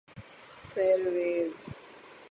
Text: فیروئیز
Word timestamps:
فیروئیز 0.73 1.73